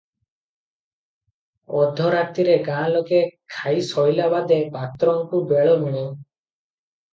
ଅଧ 1.81 2.07
ରାତିରେ 2.15 2.55
ଗାଁ 2.69 2.87
ଲୋକେ 2.97 3.21
ଖାଇ 3.59 3.87
ଶୋଇଲା 3.91 4.33
ବାଦେ 4.35 4.59
ପାତ୍ରଙ୍କୁ 4.81 5.45
ବେଳ 5.55 5.79
ମିଳେ। 5.87 6.05